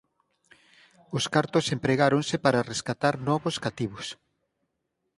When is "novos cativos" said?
3.29-4.07